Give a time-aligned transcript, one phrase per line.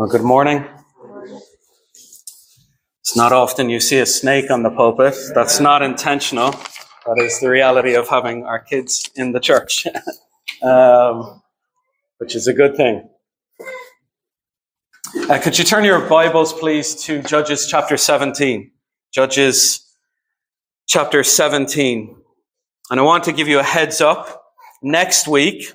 [0.00, 0.64] Well, good morning.
[3.00, 5.14] It's not often you see a snake on the pulpit.
[5.34, 6.52] That's not intentional.
[7.04, 9.86] That is the reality of having our kids in the church,
[10.62, 11.42] um,
[12.16, 13.10] which is a good thing.
[15.28, 18.70] Uh, could you turn your Bibles, please, to Judges chapter 17?
[19.12, 19.86] Judges
[20.88, 22.16] chapter 17.
[22.90, 24.44] And I want to give you a heads up.
[24.82, 25.74] Next week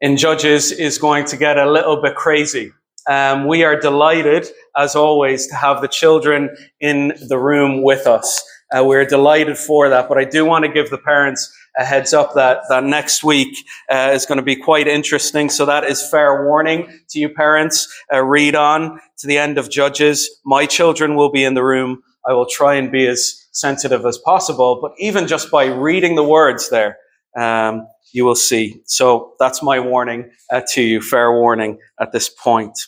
[0.00, 2.72] in Judges is going to get a little bit crazy.
[3.08, 8.42] Um, we are delighted, as always, to have the children in the room with us.
[8.74, 12.14] Uh, we're delighted for that, but I do want to give the parents a heads
[12.14, 13.56] up that, that next week
[13.90, 15.50] uh, is going to be quite interesting.
[15.50, 17.86] So that is fair warning to you parents.
[18.12, 20.30] Uh, read on to the end of Judges.
[20.44, 22.02] My children will be in the room.
[22.26, 26.24] I will try and be as sensitive as possible, but even just by reading the
[26.24, 26.96] words there,
[27.36, 28.80] um, you will see.
[28.86, 32.78] So that's my warning uh, to you, fair warning at this point.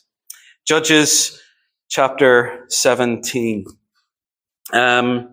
[0.66, 1.40] Judges
[1.88, 3.66] chapter 17.
[4.72, 5.28] Um,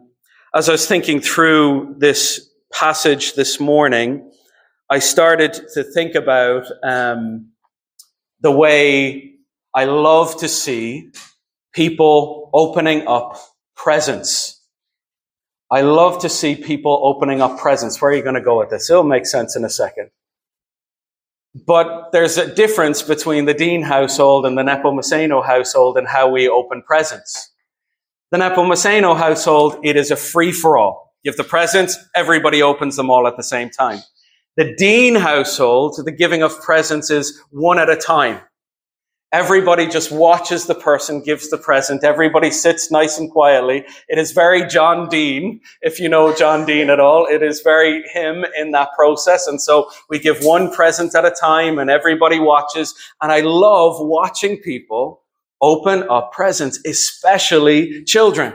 [0.53, 4.31] as I was thinking through this passage this morning,
[4.91, 7.49] I started to think about um,
[8.41, 9.33] the way
[9.73, 11.09] I love to see
[11.73, 13.35] people opening up
[13.75, 14.61] presents.
[15.71, 17.99] I love to see people opening up presents.
[17.99, 18.87] Where are you going to go with this?
[18.87, 20.11] It'll make sense in a second.
[21.55, 26.49] But there's a difference between the Dean household and the Nepomuceno household and how we
[26.49, 27.51] open presents.
[28.31, 31.13] The Nepomuceno household, it is a free for all.
[31.25, 33.99] Have the presents, everybody opens them all at the same time.
[34.57, 38.41] The Dean household, the giving of presents is one at a time.
[39.33, 42.03] Everybody just watches the person, gives the present.
[42.03, 43.83] Everybody sits nice and quietly.
[44.07, 47.25] It is very John Dean, if you know John Dean at all.
[47.25, 49.47] It is very him in that process.
[49.47, 52.93] And so we give one present at a time and everybody watches.
[53.23, 55.23] And I love watching people
[55.61, 58.53] open up presents, especially children.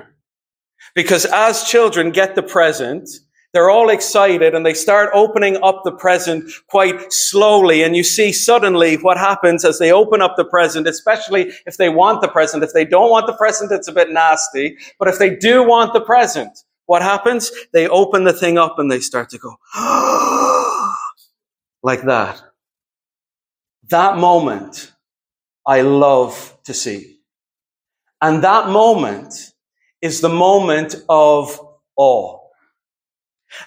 [0.94, 3.08] Because as children get the present,
[3.52, 7.82] they're all excited and they start opening up the present quite slowly.
[7.82, 11.88] And you see suddenly what happens as they open up the present, especially if they
[11.88, 12.62] want the present.
[12.62, 14.76] If they don't want the present, it's a bit nasty.
[14.98, 17.50] But if they do want the present, what happens?
[17.72, 19.56] They open the thing up and they start to go,
[21.82, 22.42] like that.
[23.88, 24.92] That moment,
[25.66, 27.20] I love to see.
[28.20, 29.52] And that moment
[30.02, 31.58] is the moment of
[31.96, 32.38] awe.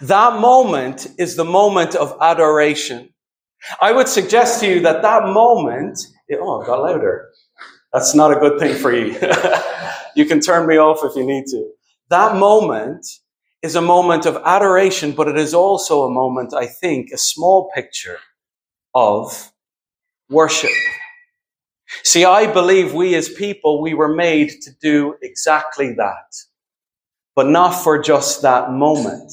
[0.01, 3.09] That moment is the moment of adoration.
[3.79, 5.99] I would suggest to you that that moment,
[6.33, 7.29] oh, got louder.
[7.93, 9.15] That's not a good thing for you.
[10.15, 11.69] you can turn me off if you need to.
[12.09, 13.05] That moment
[13.61, 17.69] is a moment of adoration, but it is also a moment, I think, a small
[17.75, 18.17] picture
[18.95, 19.51] of
[20.31, 20.71] worship.
[22.03, 26.35] See, I believe we as people, we were made to do exactly that,
[27.35, 29.31] but not for just that moment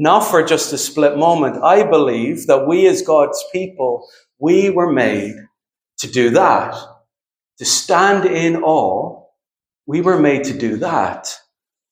[0.00, 1.62] not for just a split moment.
[1.62, 5.34] I believe that we as God's people, we were made
[5.98, 6.74] to do that,
[7.58, 9.22] to stand in awe.
[9.84, 11.28] We were made to do that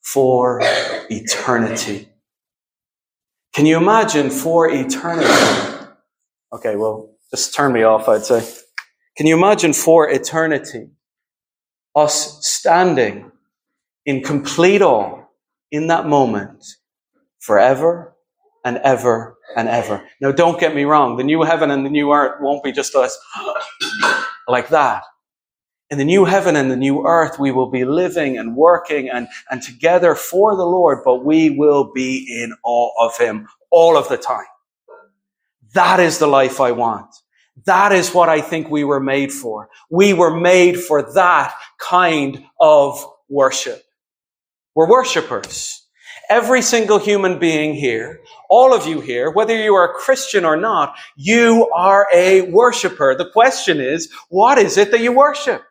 [0.02, 0.60] for
[1.10, 2.08] eternity.
[3.52, 5.84] Can you imagine for eternity?
[6.50, 8.42] Okay, well, just turn me off, I'd say.
[9.18, 10.88] Can you imagine for eternity
[11.94, 13.30] us standing
[14.06, 15.24] in complete awe
[15.70, 16.64] in that moment
[17.40, 18.14] forever
[18.64, 20.06] and ever and ever.
[20.20, 21.16] Now, don't get me wrong.
[21.16, 23.18] The new heaven and the new earth won't be just us
[24.48, 25.04] like that.
[25.90, 29.26] In the new heaven and the new earth, we will be living and working and,
[29.50, 34.08] and together for the Lord, but we will be in awe of Him all of
[34.08, 34.44] the time.
[35.74, 37.14] That is the life I want.
[37.64, 39.68] That is what I think we were made for.
[39.90, 43.82] We were made for that kind of worship.
[44.74, 45.87] We're worshipers.
[46.28, 50.56] Every single human being here, all of you here, whether you are a Christian or
[50.56, 53.14] not, you are a worshiper.
[53.14, 55.62] The question is, what is it that you worship?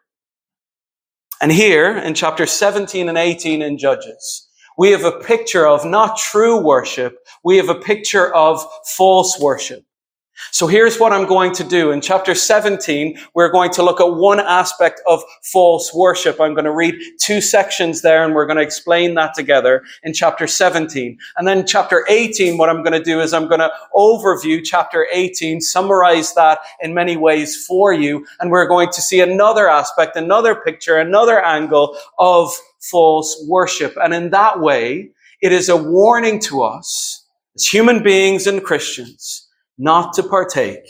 [1.42, 4.48] And here in chapter 17 and 18 in Judges,
[4.80, 8.64] we have a picture of not true worship, we have a picture of
[8.96, 9.84] false worship.
[10.52, 11.92] So here's what I'm going to do.
[11.92, 16.40] In chapter 17, we're going to look at one aspect of false worship.
[16.40, 20.14] I'm going to read two sections there and we're going to explain that together in
[20.14, 21.18] chapter 17.
[21.38, 25.08] And then chapter 18, what I'm going to do is I'm going to overview chapter
[25.12, 28.26] 18, summarize that in many ways for you.
[28.40, 33.96] And we're going to see another aspect, another picture, another angle of false worship.
[33.98, 35.10] And in that way,
[35.42, 37.26] it is a warning to us
[37.56, 39.47] as human beings and Christians
[39.78, 40.88] not to partake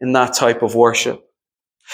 [0.00, 1.22] in that type of worship.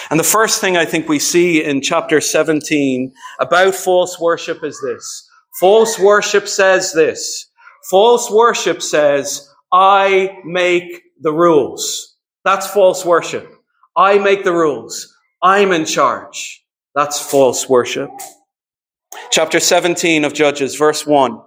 [0.09, 4.79] And the first thing I think we see in chapter 17 about false worship is
[4.81, 5.27] this.
[5.59, 7.47] False worship says this.
[7.89, 12.15] False worship says, I make the rules.
[12.45, 13.51] That's false worship.
[13.95, 15.13] I make the rules.
[15.41, 16.63] I'm in charge.
[16.95, 18.09] That's false worship.
[19.31, 21.39] Chapter 17 of Judges, verse 1.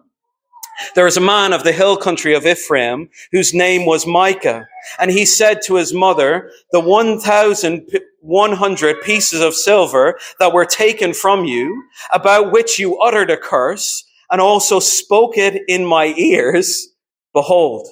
[0.95, 4.67] There was a man of the hill country of Ephraim whose name was Micah.
[4.99, 11.45] And he said to his mother, the 1,100 pieces of silver that were taken from
[11.45, 16.89] you, about which you uttered a curse, and also spoke it in my ears,
[17.33, 17.87] behold,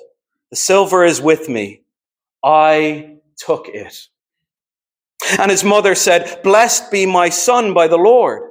[0.50, 1.82] the silver is with me.
[2.42, 4.08] I took it.
[5.38, 8.49] And his mother said, Blessed be my son by the Lord.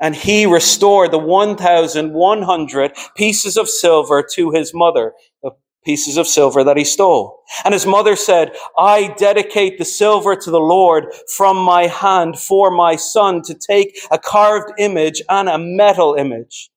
[0.00, 5.12] And he restored the 1,100 pieces of silver to his mother,
[5.42, 5.52] the
[5.84, 7.42] pieces of silver that he stole.
[7.64, 11.06] And his mother said, I dedicate the silver to the Lord
[11.36, 16.70] from my hand for my son to take a carved image and a metal image.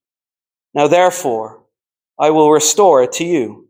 [0.73, 1.63] Now therefore,
[2.19, 3.66] I will restore it to you.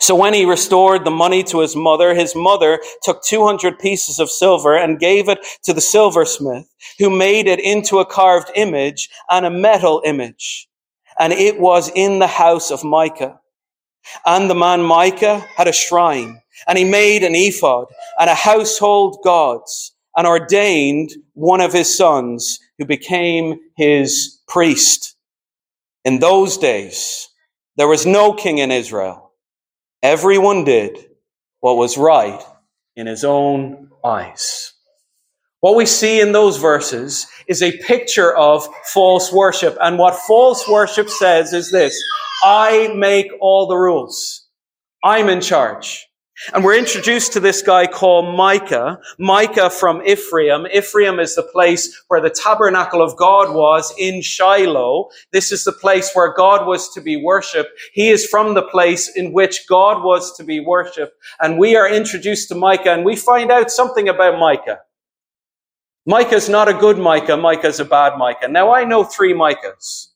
[0.00, 4.30] So when he restored the money to his mother, his mother took 200 pieces of
[4.30, 6.66] silver and gave it to the silversmith,
[6.98, 10.68] who made it into a carved image and a metal image.
[11.18, 13.40] And it was in the house of Micah.
[14.26, 17.86] And the man Micah had a shrine, and he made an ephod
[18.18, 25.16] and a household gods, and ordained one of his sons, who became his priest.
[26.04, 27.28] In those days,
[27.76, 29.23] there was no king in Israel
[30.04, 30.98] Everyone did
[31.60, 32.42] what was right
[32.94, 34.74] in his own eyes.
[35.60, 39.78] What we see in those verses is a picture of false worship.
[39.80, 41.98] And what false worship says is this
[42.44, 44.46] I make all the rules.
[45.02, 46.06] I'm in charge.
[46.52, 48.98] And we're introduced to this guy called Micah.
[49.18, 50.66] Micah from Ephraim.
[50.74, 55.08] Ephraim is the place where the tabernacle of God was in Shiloh.
[55.32, 57.70] This is the place where God was to be worshipped.
[57.92, 61.14] He is from the place in which God was to be worshipped.
[61.40, 64.80] And we are introduced to Micah and we find out something about Micah.
[66.06, 67.36] Micah's not a good Micah.
[67.36, 68.48] Micah's a bad Micah.
[68.48, 70.08] Now I know three Micahs.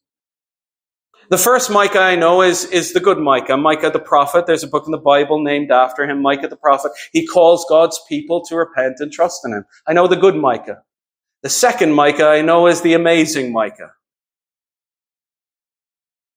[1.31, 4.47] The first Micah I know is, is the good Micah, Micah the prophet.
[4.47, 6.93] There's a book in the Bible named after him, Micah the prophet.
[7.13, 9.65] He calls God's people to repent and trust in him.
[9.87, 10.83] I know the good Micah.
[11.43, 13.93] The second Micah I know is the amazing Micah.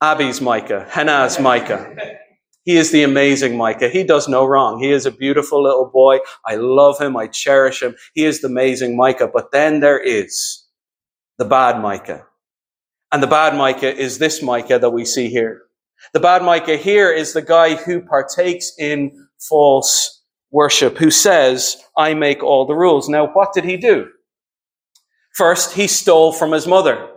[0.02, 1.96] Abby's Micah, Hannah's Micah.
[2.66, 3.88] He is the amazing Micah.
[3.88, 4.80] He does no wrong.
[4.80, 6.20] He is a beautiful little boy.
[6.46, 7.16] I love him.
[7.16, 7.96] I cherish him.
[8.14, 9.30] He is the amazing Micah.
[9.34, 10.66] But then there is
[11.38, 12.26] the bad Micah.
[13.12, 15.64] And the bad Micah is this Micah that we see here.
[16.14, 22.14] The bad Micah here is the guy who partakes in false worship, who says, I
[22.14, 23.10] make all the rules.
[23.10, 24.08] Now, what did he do?
[25.36, 27.08] First, he stole from his mother.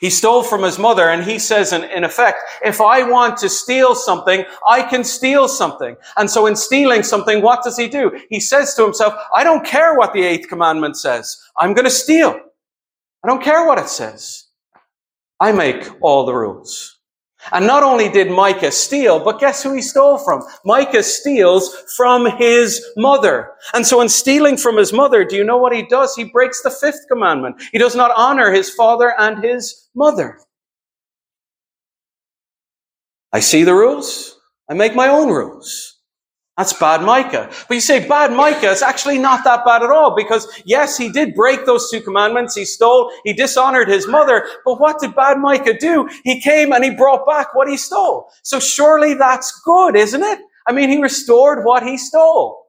[0.00, 3.48] He stole from his mother and he says, in, in, effect, if I want to
[3.48, 5.96] steal something, I can steal something.
[6.16, 8.18] And so in stealing something, what does he do?
[8.28, 11.40] He says to himself, I don't care what the eighth commandment says.
[11.58, 12.34] I'm going to steal.
[13.24, 14.48] I don't care what it says.
[15.42, 17.00] I make all the rules.
[17.50, 20.44] And not only did Micah steal, but guess who he stole from?
[20.64, 23.50] Micah steals from his mother.
[23.74, 26.14] And so in stealing from his mother, do you know what he does?
[26.14, 27.60] He breaks the fifth commandment.
[27.72, 30.38] He does not honor his father and his mother.
[33.32, 34.38] I see the rules.
[34.70, 35.98] I make my own rules.
[36.58, 37.50] That's bad Micah.
[37.66, 41.10] But you say bad Micah is actually not that bad at all because yes, he
[41.10, 42.54] did break those two commandments.
[42.54, 44.46] He stole, he dishonored his mother.
[44.64, 46.08] But what did bad Micah do?
[46.24, 48.28] He came and he brought back what he stole.
[48.42, 50.40] So surely that's good, isn't it?
[50.66, 52.66] I mean, he restored what he stole.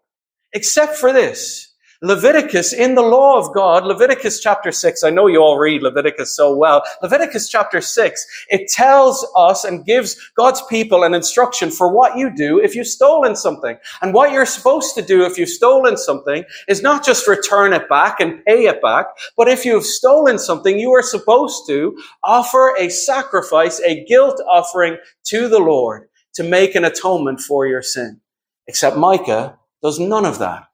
[0.54, 1.73] Except for this.
[2.06, 6.36] Leviticus, in the law of God, Leviticus chapter 6, I know you all read Leviticus
[6.36, 6.84] so well.
[7.02, 12.30] Leviticus chapter 6, it tells us and gives God's people an instruction for what you
[12.36, 13.78] do if you've stolen something.
[14.02, 17.88] And what you're supposed to do if you've stolen something is not just return it
[17.88, 19.06] back and pay it back,
[19.38, 24.98] but if you've stolen something, you are supposed to offer a sacrifice, a guilt offering
[25.28, 28.20] to the Lord to make an atonement for your sin.
[28.68, 30.68] Except Micah does none of that.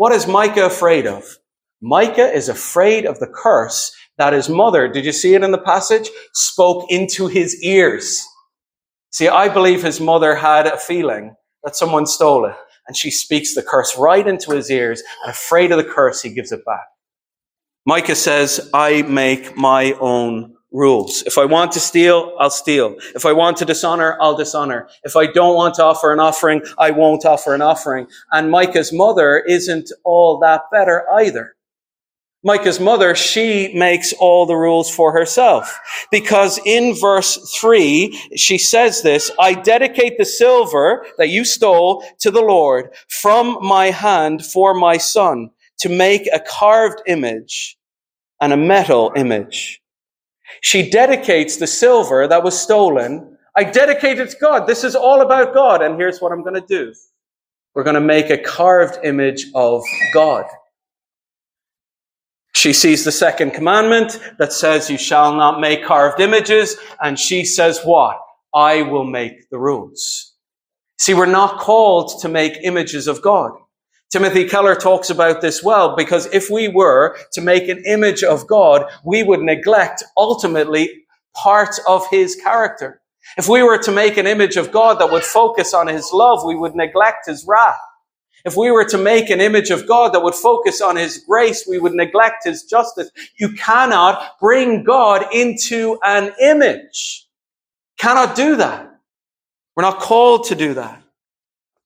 [0.00, 1.36] What is Micah afraid of?
[1.82, 5.58] Micah is afraid of the curse that his mother, did you see it in the
[5.58, 6.08] passage?
[6.32, 8.26] Spoke into his ears.
[9.10, 12.56] See, I believe his mother had a feeling that someone stole it,
[12.88, 16.32] and she speaks the curse right into his ears, and afraid of the curse, he
[16.32, 16.86] gives it back.
[17.84, 21.22] Micah says, I make my own rules.
[21.26, 22.96] If I want to steal, I'll steal.
[23.14, 24.88] If I want to dishonor, I'll dishonor.
[25.02, 28.06] If I don't want to offer an offering, I won't offer an offering.
[28.32, 31.56] And Micah's mother isn't all that better either.
[32.42, 35.78] Micah's mother, she makes all the rules for herself.
[36.10, 42.30] Because in verse 3, she says this, I dedicate the silver that you stole to
[42.30, 45.50] the Lord from my hand for my son
[45.80, 47.76] to make a carved image
[48.40, 49.82] and a metal image.
[50.60, 53.36] She dedicates the silver that was stolen.
[53.56, 54.66] I dedicate it to God.
[54.66, 55.82] This is all about God.
[55.82, 56.94] And here's what I'm going to do.
[57.74, 60.44] We're going to make a carved image of God.
[62.54, 66.76] She sees the second commandment that says, You shall not make carved images.
[67.02, 68.18] And she says, What?
[68.54, 70.34] I will make the rules.
[70.98, 73.52] See, we're not called to make images of God.
[74.10, 78.46] Timothy Keller talks about this well, because if we were to make an image of
[78.46, 80.90] God, we would neglect ultimately
[81.34, 83.00] part of his character.
[83.38, 86.44] If we were to make an image of God that would focus on his love,
[86.44, 87.78] we would neglect his wrath.
[88.44, 91.66] If we were to make an image of God that would focus on His grace,
[91.68, 93.10] we would neglect His justice.
[93.38, 97.26] You cannot bring God into an image.
[97.98, 98.88] Cannot do that.
[99.76, 101.02] We're not called to do that.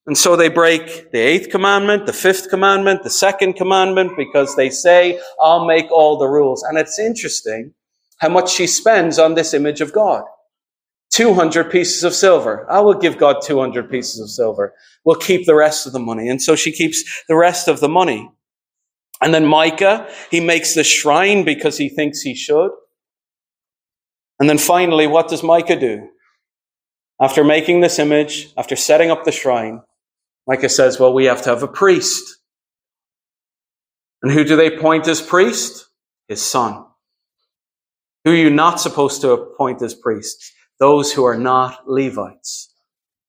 [0.06, 4.68] And so they break the eighth commandment, the fifth commandment, the second commandment, because they
[4.68, 6.62] say, I'll make all the rules.
[6.62, 7.72] And it's interesting
[8.18, 10.24] how much she spends on this image of God.
[11.10, 12.66] 200 pieces of silver.
[12.70, 14.74] I will give God 200 pieces of silver.
[15.04, 16.28] We'll keep the rest of the money.
[16.28, 18.30] And so she keeps the rest of the money.
[19.22, 22.72] And then Micah, he makes the shrine because he thinks he should.
[24.40, 26.08] And then finally, what does Micah do?
[27.20, 29.82] After making this image, after setting up the shrine,
[30.46, 32.38] Micah says, well, we have to have a priest.
[34.22, 35.86] And who do they appoint as priest?
[36.28, 36.84] His son.
[38.24, 40.52] Who are you not supposed to appoint as priests?
[40.78, 42.72] those who are not Levites.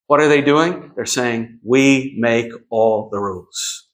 [0.06, 0.92] What are they doing?
[0.94, 3.88] They're saying, we make all the rules.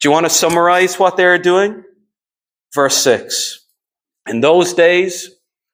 [0.00, 1.82] Do you want to summarize what they're doing?
[2.74, 3.66] Verse 6.
[4.28, 5.30] In those days,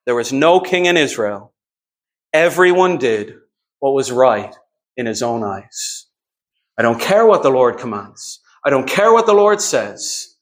[0.07, 1.53] there was no king in Israel.
[2.33, 3.35] Everyone did
[3.79, 4.55] what was right
[4.97, 6.08] in his own eyes.
[6.79, 8.41] I don't care what the Lord commands.
[8.65, 10.37] I don't care what the Lord says.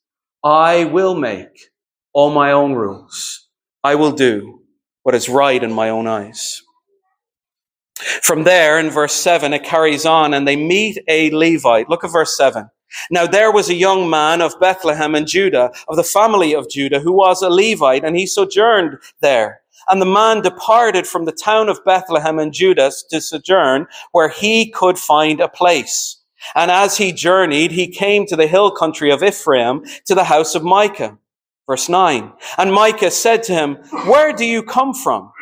[0.45, 1.71] I will make
[2.13, 3.49] all my own rules.
[3.83, 4.61] I will do
[5.03, 6.63] what is right in my own eyes.
[8.23, 11.89] From there, in verse 7, it carries on, and they meet a Levite.
[11.89, 12.69] Look at verse 7.
[13.11, 17.01] Now there was a young man of Bethlehem in Judah, of the family of Judah,
[17.01, 19.63] who was a Levite, and he sojourned there.
[19.89, 24.71] And the man departed from the town of Bethlehem in Judah to sojourn where he
[24.71, 26.16] could find a place.
[26.55, 30.55] And as he journeyed, he came to the hill country of Ephraim, to the house
[30.55, 31.19] of Micah
[31.67, 32.33] Verse 9.
[32.59, 33.77] And Micah said to him,
[34.07, 35.33] Where do you come from?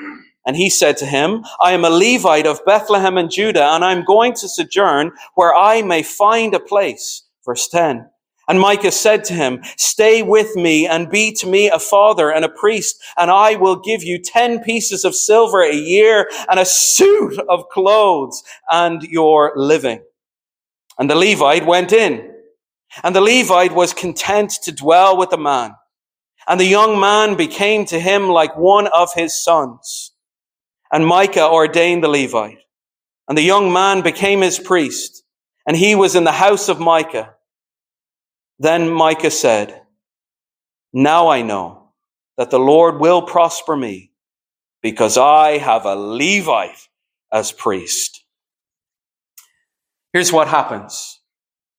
[0.47, 3.93] And he said to him, I am a Levite of Bethlehem in Judah, and I
[3.93, 7.25] am going to sojourn where I may find a place.
[7.45, 8.09] Verse 10.
[8.47, 12.45] And Micah said to him, Stay with me and be to me a father and
[12.45, 16.67] a priest, and I will give you ten pieces of silver a year and a
[16.67, 20.03] suit of clothes and your living.
[20.99, 22.33] And the Levite went in.
[23.03, 25.75] And the Levite was content to dwell with the man.
[26.47, 30.13] And the young man became to him like one of his sons.
[30.93, 32.59] And Micah ordained the Levite.
[33.29, 35.25] And the young man became his priest.
[35.67, 37.35] And he was in the house of Micah.
[38.59, 39.83] Then Micah said,
[40.93, 41.93] Now I know
[42.37, 44.13] that the Lord will prosper me
[44.83, 46.89] because I have a Levite
[47.33, 48.24] as priest.
[50.15, 51.21] Here's what happens.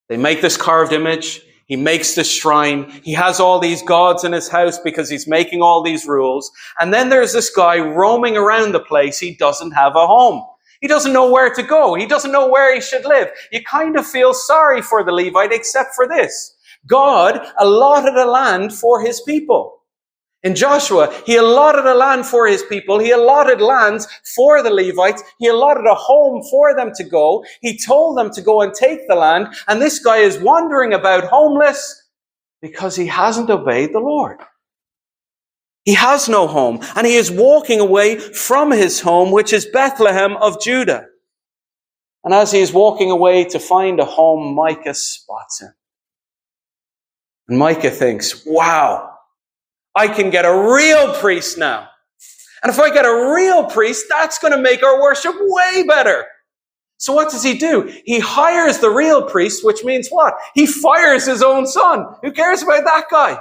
[0.10, 1.42] They make this carved image.
[1.68, 2.90] He makes this shrine.
[3.02, 6.52] He has all these gods in his house because he's making all these rules.
[6.80, 9.20] And then there's this guy roaming around the place.
[9.20, 10.44] He doesn't have a home.
[10.82, 11.96] He doesn't know where to go.
[11.96, 13.30] He doesn't know where he should live.
[13.54, 16.58] You kind of feel sorry for the Levite, except for this.
[16.86, 19.75] God allotted a land for his people.
[20.46, 23.00] In Joshua, he allotted a land for his people.
[23.00, 25.24] He allotted lands for the Levites.
[25.40, 27.44] He allotted a home for them to go.
[27.62, 29.48] He told them to go and take the land.
[29.68, 32.04] And this guy is wandering about homeless
[32.62, 34.40] because he hasn't obeyed the Lord.
[35.84, 40.38] He has no home and he is walking away from his home, which is Bethlehem
[40.38, 41.08] of Judah.
[42.24, 45.74] And as he is walking away to find a home, Micah spots him.
[47.48, 49.15] And Micah thinks, wow,
[49.96, 51.90] I can get a real priest now.
[52.64, 56.26] And if I get a real priest, that's going to make our worship way better.
[56.98, 57.94] So what does he do?
[58.06, 60.36] He hires the real priest, which means what?
[60.54, 62.06] He fires his own son.
[62.24, 63.40] Who cares about that guy?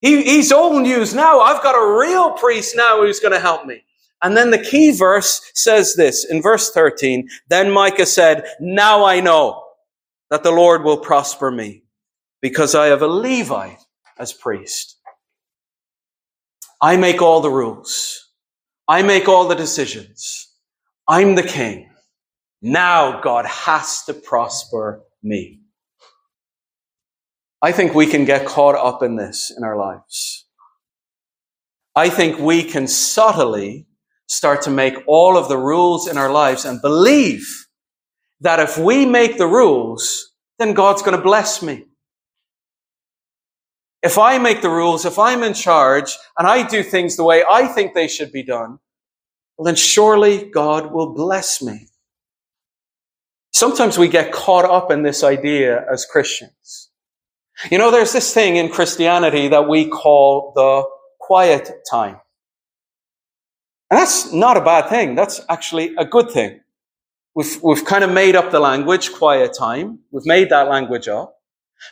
[0.00, 1.40] He, he's old news now.
[1.40, 3.84] I've got a real priest now who's going to help me.
[4.22, 7.28] And then the key verse says this in verse 13.
[7.48, 9.64] Then Micah said, Now I know
[10.30, 11.84] that the Lord will prosper me
[12.40, 13.78] because I have a Levite
[14.18, 14.93] as priest.
[16.80, 18.20] I make all the rules.
[18.88, 20.48] I make all the decisions.
[21.08, 21.90] I'm the king.
[22.60, 25.60] Now God has to prosper me.
[27.62, 30.46] I think we can get caught up in this in our lives.
[31.96, 33.86] I think we can subtly
[34.26, 37.66] start to make all of the rules in our lives and believe
[38.40, 41.86] that if we make the rules, then God's going to bless me.
[44.04, 47.42] If I make the rules, if I'm in charge and I do things the way
[47.50, 48.78] I think they should be done,
[49.56, 51.88] well, then surely God will bless me.
[53.52, 56.90] Sometimes we get caught up in this idea as Christians.
[57.70, 60.84] You know, there's this thing in Christianity that we call the
[61.20, 62.16] quiet time.
[63.90, 65.14] And that's not a bad thing.
[65.14, 66.60] That's actually a good thing.
[67.34, 70.00] We've, we've kind of made up the language, quiet time.
[70.10, 71.33] We've made that language up.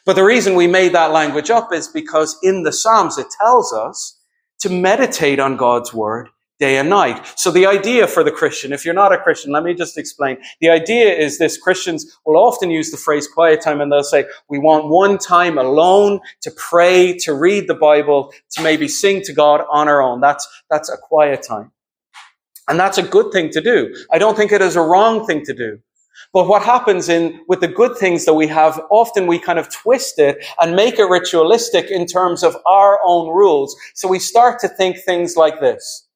[0.05, 3.73] But the reason we made that language up is because in the Psalms it tells
[3.73, 4.19] us
[4.61, 6.29] to meditate on God's word
[6.63, 7.27] day and night.
[7.37, 10.39] So the idea for the Christian, if you're not a Christian, let me just explain.
[10.61, 14.27] The idea is this Christians will often use the phrase quiet time and they'll say,
[14.49, 19.33] we want one time alone to pray, to read the Bible, to maybe sing to
[19.33, 20.21] God on our own.
[20.21, 21.73] That's, that's a quiet time.
[22.69, 23.93] And that's a good thing to do.
[24.13, 25.81] I don't think it is a wrong thing to do.
[26.33, 29.71] But what happens in, with the good things that we have, often we kind of
[29.71, 33.77] twist it and make it ritualistic in terms of our own rules.
[33.95, 36.07] So we start to think things like this.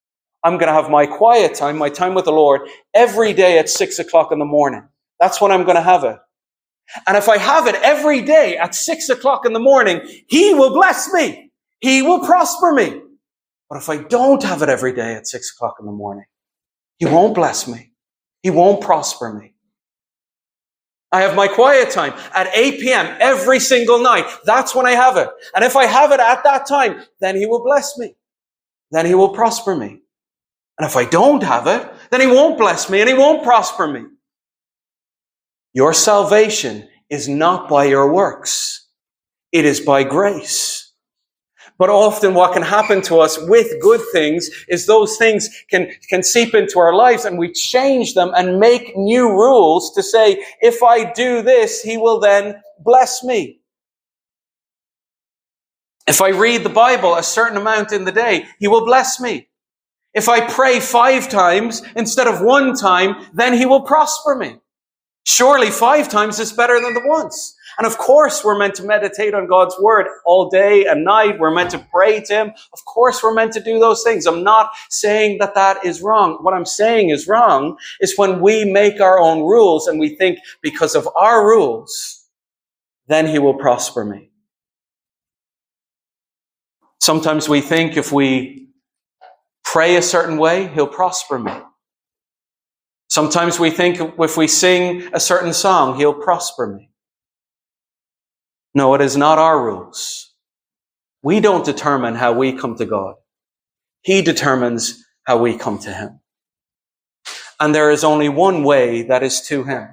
[0.43, 2.63] I'm going to have my quiet time, my time with the Lord
[2.95, 4.89] every day at six o'clock in the morning.
[5.21, 6.17] That's when I'm going to have it.
[7.07, 10.73] And if I have it every day at six o'clock in the morning, He will
[10.73, 11.51] bless me.
[11.81, 13.03] He will prosper me.
[13.69, 16.25] But if I don't have it every day at six o'clock in the morning,
[16.99, 17.93] he won't bless me.
[18.43, 19.56] He won't prosper me.
[21.13, 23.17] I have my quiet time at 8 p.m.
[23.21, 24.27] every single night.
[24.45, 25.29] That's when I have it.
[25.55, 28.15] And if I have it at that time, then he will bless me.
[28.91, 30.01] Then he will prosper me.
[30.79, 33.89] And if I don't have it, then he won't bless me and he won't prosper
[33.89, 34.05] me.
[35.73, 38.87] Your salvation is not by your works.
[39.53, 40.86] It is by grace.
[41.79, 46.23] But often what can happen to us with good things is those things can, can
[46.23, 50.83] seep into our lives and we change them and make new rules to say, if
[50.83, 53.61] I do this, he will then bless me.
[56.07, 59.49] If I read the Bible a certain amount in the day, he will bless me.
[60.15, 64.57] If I pray five times instead of one time, then he will prosper me.
[65.25, 67.56] Surely five times is better than the once.
[67.79, 71.39] And of course, we're meant to meditate on God's word all day and night.
[71.39, 72.53] We're meant to pray to Him.
[72.73, 74.27] Of course, we're meant to do those things.
[74.27, 76.39] I'm not saying that that is wrong.
[76.43, 80.39] What I'm saying is wrong is when we make our own rules and we think
[80.63, 82.27] because of our rules,
[83.09, 84.31] then He will prosper me.
[87.01, 88.71] Sometimes we think if we
[89.65, 91.53] pray a certain way, He'll prosper me.
[93.09, 96.91] Sometimes we think if we sing a certain song, He'll prosper me.
[98.77, 100.35] No, it is not our rules.
[101.23, 103.15] We don't determine how we come to God.
[104.03, 106.21] He determines how we come to Him.
[107.59, 109.89] And there is only one way that is to Him.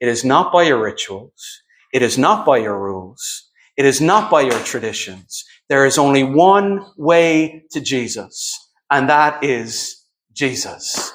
[0.00, 1.60] It is not by your rituals.
[1.92, 3.50] It is not by your rules.
[3.76, 5.44] It is not by your traditions.
[5.68, 8.58] There is only one way to Jesus,
[8.90, 11.12] and that is Jesus.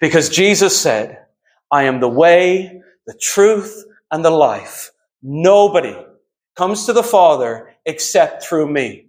[0.00, 1.26] Because Jesus said,
[1.70, 4.92] I am the way, the truth, and the life.
[5.22, 5.94] Nobody
[6.56, 9.08] comes to the Father except through me.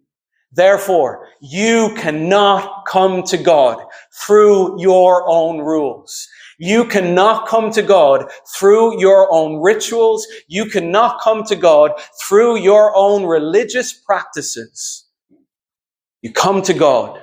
[0.52, 3.84] Therefore, you cannot come to God
[4.26, 6.28] through your own rules.
[6.60, 10.28] You cannot come to God through your own rituals.
[10.48, 15.08] You cannot come to God through your own religious practices.
[16.22, 17.22] You come to God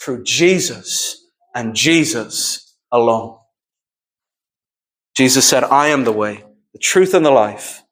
[0.00, 3.36] through Jesus and Jesus alone.
[5.16, 7.82] Jesus said, I am the way, the truth, and the life.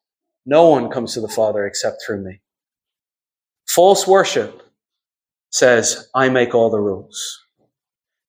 [0.50, 2.40] No one comes to the Father except through me.
[3.68, 4.62] False worship
[5.50, 7.38] says, I make all the rules.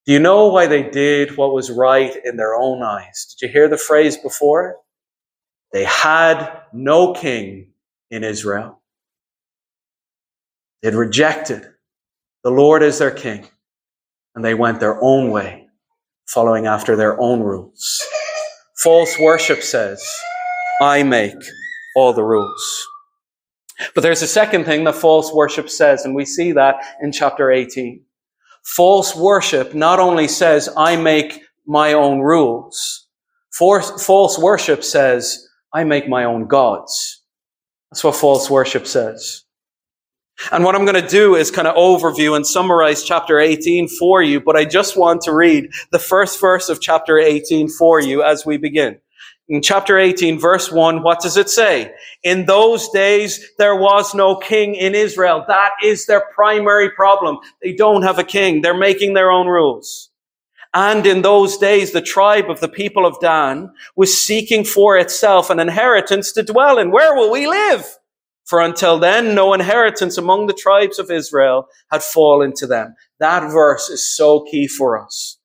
[0.05, 3.37] Do you know why they did what was right in their own eyes?
[3.39, 4.75] Did you hear the phrase before?
[5.71, 7.71] They had no king
[8.11, 8.81] in Israel.
[10.81, 11.69] They had rejected
[12.43, 13.47] the Lord as their king,
[14.35, 15.67] and they went their own way,
[16.27, 18.05] following after their own rules.
[18.83, 20.05] False worship says,
[20.81, 21.35] I make
[21.95, 22.87] all the rules.
[23.95, 27.51] But there's a second thing that false worship says, and we see that in chapter
[27.51, 28.03] 18.
[28.63, 33.07] False worship not only says, I make my own rules.
[33.51, 37.23] False worship says, I make my own gods.
[37.89, 39.43] That's what false worship says.
[40.51, 44.21] And what I'm going to do is kind of overview and summarize chapter 18 for
[44.21, 48.23] you, but I just want to read the first verse of chapter 18 for you
[48.23, 48.99] as we begin.
[49.49, 51.91] In chapter 18, verse 1, what does it say?
[52.21, 55.43] In those days, there was no king in Israel.
[55.47, 57.39] That is their primary problem.
[57.63, 58.61] They don't have a king.
[58.61, 60.11] They're making their own rules.
[60.75, 65.49] And in those days, the tribe of the people of Dan was seeking for itself
[65.49, 66.91] an inheritance to dwell in.
[66.91, 67.97] Where will we live?
[68.45, 72.93] For until then, no inheritance among the tribes of Israel had fallen to them.
[73.19, 75.38] That verse is so key for us.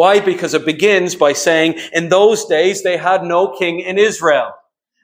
[0.00, 0.18] Why?
[0.18, 4.50] Because it begins by saying, in those days they had no king in Israel.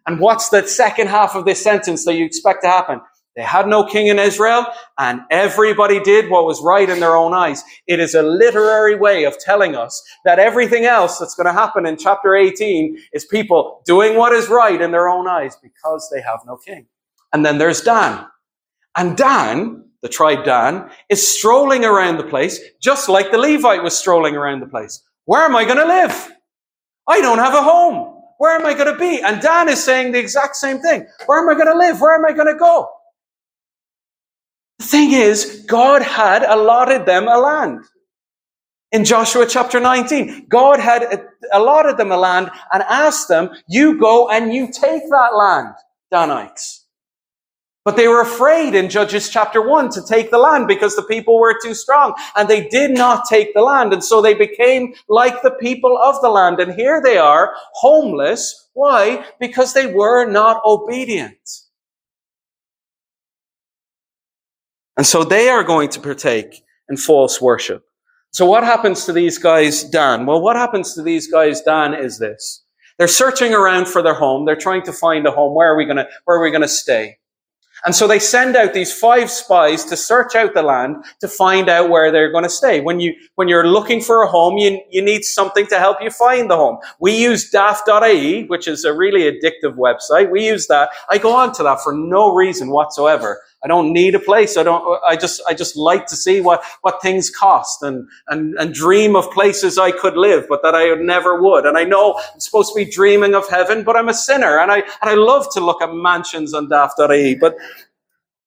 [0.06, 3.02] And what's the second half of this sentence that you expect to happen?
[3.36, 4.64] They had no king in Israel
[4.98, 7.62] and everybody did what was right in their own eyes.
[7.86, 11.84] It is a literary way of telling us that everything else that's going to happen
[11.84, 16.22] in chapter 18 is people doing what is right in their own eyes because they
[16.22, 16.86] have no king.
[17.34, 18.24] And then there's Dan.
[18.96, 23.96] And Dan the tribe Dan, is strolling around the place just like the Levite was
[23.96, 25.02] strolling around the place.
[25.24, 26.32] Where am I going to live?
[27.08, 28.14] I don't have a home.
[28.38, 29.20] Where am I going to be?
[29.22, 31.06] And Dan is saying the exact same thing.
[31.26, 32.00] Where am I going to live?
[32.00, 32.88] Where am I going to go?
[34.78, 37.84] The thing is, God had allotted them a land.
[38.92, 44.28] In Joshua chapter 19, God had allotted them a land and asked them, you go
[44.28, 45.74] and you take that land,
[46.10, 46.75] Danites.
[47.86, 51.38] But they were afraid in Judges chapter 1 to take the land because the people
[51.38, 53.92] were too strong and they did not take the land.
[53.92, 56.58] And so they became like the people of the land.
[56.58, 58.70] And here they are, homeless.
[58.74, 59.24] Why?
[59.38, 61.38] Because they were not obedient.
[64.96, 67.84] And so they are going to partake in false worship.
[68.32, 70.26] So what happens to these guys, Dan?
[70.26, 72.64] Well, what happens to these guys, Dan, is this.
[72.98, 74.44] They're searching around for their home.
[74.44, 75.54] They're trying to find a home.
[75.54, 77.18] Where are we going to, where are we going to stay?
[77.86, 81.68] And so they send out these five spies to search out the land to find
[81.68, 82.80] out where they're going to stay.
[82.80, 86.10] When you, when you're looking for a home, you, you need something to help you
[86.10, 86.78] find the home.
[86.98, 90.32] We use daft.ie, which is a really addictive website.
[90.32, 90.90] We use that.
[91.10, 93.40] I go on to that for no reason whatsoever.
[93.66, 94.56] I don't need a place.
[94.56, 98.54] I don't, I just, I just like to see what, what things cost and, and,
[98.60, 101.66] and dream of places I could live, but that I never would.
[101.66, 104.70] And I know I'm supposed to be dreaming of heaven, but I'm a sinner and
[104.70, 107.34] I, and I love to look at mansions on daft.ie.
[107.34, 107.56] But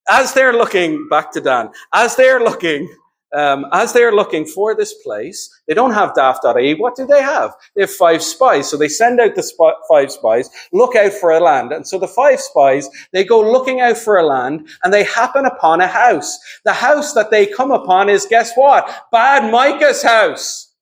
[0.10, 2.90] as they're looking, back to Dan, as they're looking
[3.36, 6.76] um, as they're looking for this place, they don't have daft.ie.
[6.76, 7.54] What do they have?
[7.76, 8.70] They have five spies.
[8.70, 11.72] So they send out the five spies, look out for a land.
[11.72, 15.46] And so the five spies, they go looking out for a land and they happen
[15.46, 16.38] upon a house.
[16.66, 18.90] The house that they come upon is, guess what?
[19.12, 20.74] Bad Micah's house.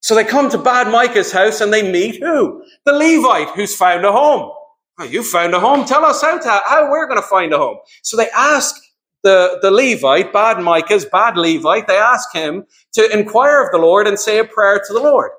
[0.00, 2.64] So they come to Bad Micah's house and they meet who?
[2.84, 4.52] The Levite who's found a home.
[5.00, 5.84] Oh, you found a home.
[5.84, 7.78] Tell us how to, how we're going to find a home.
[8.02, 8.74] So they ask
[9.22, 14.06] the, the Levite, bad Micah's bad Levite, they ask him to inquire of the Lord
[14.06, 15.30] and say a prayer to the Lord.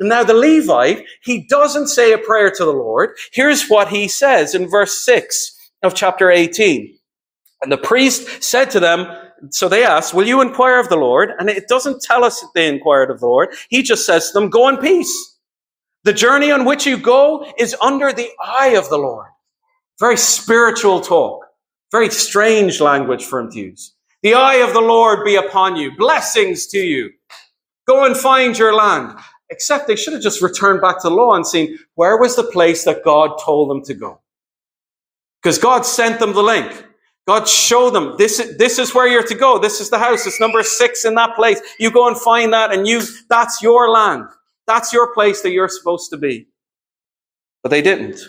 [0.00, 3.10] And now the Levite, he doesn't say a prayer to the Lord.
[3.32, 6.98] Here's what he says in verse 6 of chapter 18.
[7.62, 9.06] And the priest said to them,
[9.50, 11.30] so they asked, will you inquire of the Lord?
[11.38, 13.50] And it doesn't tell us they inquired of the Lord.
[13.70, 15.38] He just says to them, go in peace.
[16.04, 19.28] The journey on which you go is under the eye of the Lord.
[20.00, 21.44] Very spiritual talk.
[21.92, 23.94] Very strange language for him to use.
[24.22, 25.94] The eye of the Lord be upon you.
[25.96, 27.10] Blessings to you.
[27.86, 29.18] Go and find your land.
[29.50, 32.84] Except they should have just returned back to law and seen where was the place
[32.84, 34.20] that God told them to go.
[35.42, 36.86] Because God sent them the link.
[37.26, 39.58] God showed them this is, this is where you're to go.
[39.58, 40.26] This is the house.
[40.26, 41.60] It's number six in that place.
[41.78, 44.24] You go and find that and you, that's your land.
[44.66, 46.48] That's your place that you're supposed to be.
[47.62, 48.20] But they didn't.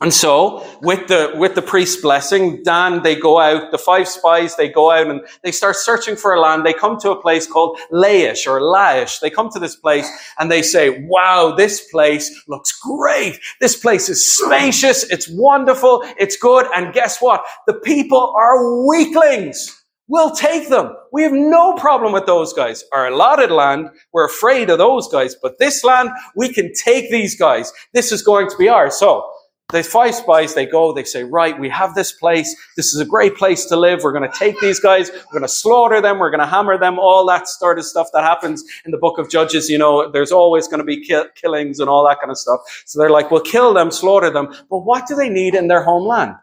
[0.00, 4.54] And so, with the, with the priest's blessing, Dan, they go out, the five spies,
[4.54, 6.64] they go out and they start searching for a land.
[6.64, 9.18] They come to a place called Laish or Laish.
[9.18, 10.08] They come to this place
[10.38, 13.40] and they say, wow, this place looks great.
[13.60, 15.02] This place is spacious.
[15.10, 16.04] It's wonderful.
[16.16, 16.66] It's good.
[16.76, 17.44] And guess what?
[17.66, 19.74] The people are weaklings.
[20.08, 20.94] We'll take them.
[21.12, 22.82] We have no problem with those guys.
[22.92, 27.36] Our allotted land, we're afraid of those guys, but this land, we can take these
[27.38, 27.72] guys.
[27.92, 28.98] This is going to be ours.
[28.98, 29.30] So,
[29.70, 32.56] the five spies, they go, they say, right, we have this place.
[32.76, 34.02] This is a great place to live.
[34.02, 35.10] We're going to take these guys.
[35.10, 36.18] We're going to slaughter them.
[36.18, 36.98] We're going to hammer them.
[36.98, 39.68] All that sort of stuff that happens in the book of Judges.
[39.68, 42.60] You know, there's always going to be kill- killings and all that kind of stuff.
[42.86, 44.54] So they're like, we'll kill them, slaughter them.
[44.70, 46.36] But what do they need in their homeland?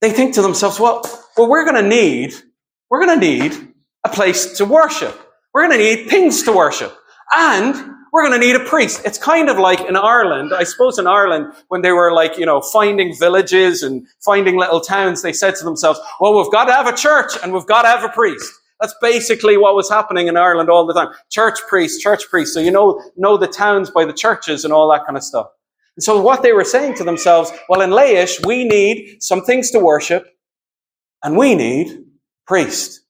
[0.00, 1.02] they think to themselves, well,
[1.36, 2.34] well, we're going to need,
[2.90, 3.74] we're going to need
[4.04, 5.18] a place to worship.
[5.52, 6.96] We're going to need things to worship.
[7.34, 7.74] And
[8.12, 9.02] we're going to need a priest.
[9.04, 12.46] It's kind of like in Ireland, I suppose in Ireland, when they were like, you
[12.46, 16.72] know, finding villages and finding little towns, they said to themselves, well, we've got to
[16.72, 18.50] have a church and we've got to have a priest.
[18.80, 21.08] That's basically what was happening in Ireland all the time.
[21.30, 22.54] Church priest, church priest.
[22.54, 25.48] So you know, know the towns by the churches and all that kind of stuff.
[25.96, 29.70] And so what they were saying to themselves, well, in Laish, we need some things
[29.70, 30.26] to worship
[31.22, 32.04] and we need
[32.46, 33.00] priest.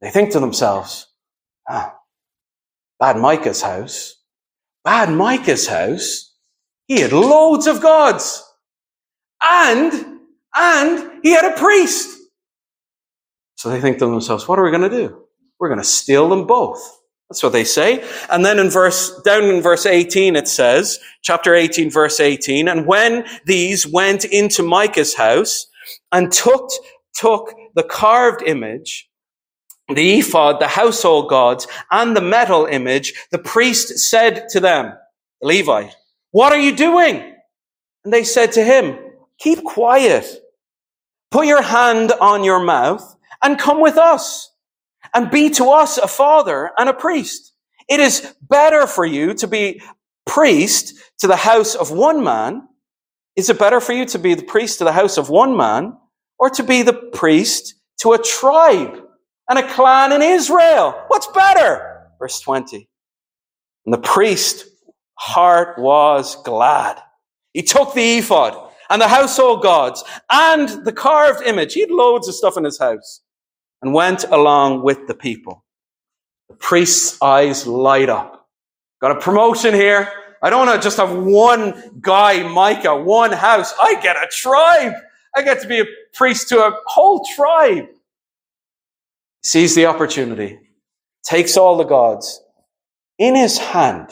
[0.00, 1.08] They think to themselves,
[1.68, 1.94] ah,
[3.04, 4.16] bad Micah's house,
[4.82, 6.32] bad Micah's house,
[6.86, 8.42] he had loads of gods
[9.42, 9.92] and,
[10.54, 12.18] and he had a priest.
[13.56, 15.22] So they think to themselves, what are we going to do?
[15.60, 16.80] We're going to steal them both.
[17.28, 18.02] That's what they say.
[18.30, 22.86] And then in verse, down in verse 18, it says, chapter 18, verse 18, and
[22.86, 25.66] when these went into Micah's house
[26.10, 26.70] and took,
[27.14, 29.10] took the carved image,
[29.88, 34.94] the ephod, the household gods, and the metal image, the priest said to them,
[35.42, 35.90] Levi,
[36.30, 37.34] what are you doing?
[38.04, 38.98] And they said to him,
[39.38, 40.26] keep quiet.
[41.30, 44.50] Put your hand on your mouth and come with us
[45.14, 47.52] and be to us a father and a priest.
[47.88, 49.82] It is better for you to be
[50.26, 52.66] priest to the house of one man.
[53.36, 55.96] Is it better for you to be the priest to the house of one man
[56.38, 59.03] or to be the priest to a tribe
[59.48, 61.02] and a clan in Israel?
[61.08, 62.08] What's better?
[62.18, 62.88] Verse 20.
[63.86, 64.66] And the priest
[65.14, 67.00] heart was glad.
[67.52, 71.74] He took the ephod and the household gods and the carved image.
[71.74, 73.20] He had loads of stuff in his house
[73.82, 75.64] and went along with the people.
[76.48, 78.48] The priest's eyes light up.
[79.00, 80.08] Got a promotion here.
[80.42, 83.74] I don't want to just have one guy, Micah, one house.
[83.80, 84.94] I get a tribe.
[85.36, 87.86] I get to be a priest to a whole tribe.
[89.44, 90.58] Sees the opportunity,
[91.24, 92.42] takes all the gods
[93.18, 94.08] in his hand.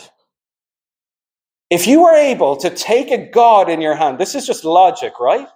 [1.71, 5.15] If you are able to take a God in your hand, this is just logic,
[5.19, 5.49] right?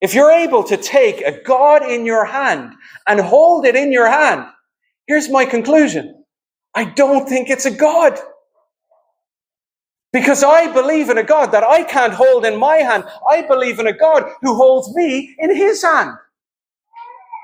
[0.00, 2.74] If you're able to take a God in your hand
[3.08, 4.46] and hold it in your hand,
[5.08, 6.24] here's my conclusion.
[6.74, 8.16] I don't think it's a God.
[10.12, 13.04] Because I believe in a God that I can't hold in my hand.
[13.28, 16.16] I believe in a God who holds me in his hand.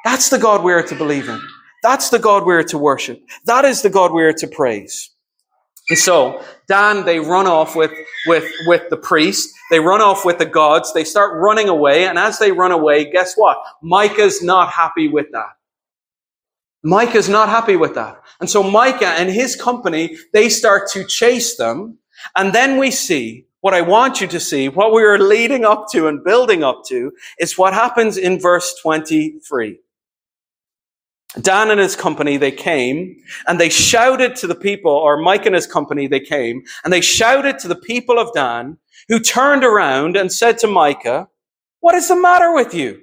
[0.04, 1.40] That's the God we are to believe in.
[1.82, 3.22] That's the God we are to worship.
[3.46, 5.10] That is the God we are to praise.
[5.90, 7.92] And so, Dan, they run off with,
[8.26, 9.50] with, with the priest.
[9.70, 10.94] They run off with the gods.
[10.94, 12.06] They start running away.
[12.06, 13.58] And as they run away, guess what?
[13.82, 15.50] Micah's not happy with that.
[16.82, 18.22] Micah's not happy with that.
[18.40, 21.98] And so Micah and his company, they start to chase them.
[22.36, 25.86] And then we see what I want you to see, what we are leading up
[25.92, 29.78] to and building up to is what happens in verse 23.
[31.40, 33.16] Dan and his company, they came
[33.46, 37.00] and they shouted to the people, or Mike and his company, they came and they
[37.00, 41.28] shouted to the people of Dan who turned around and said to Micah,
[41.80, 43.00] what is the matter with you